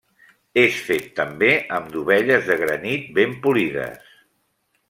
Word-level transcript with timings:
És 0.61 0.79
fet 0.85 1.03
també 1.19 1.51
amb 1.77 1.93
dovelles 1.97 2.49
de 2.49 2.57
granit 2.65 3.09
ben 3.19 3.37
polides. 3.47 4.13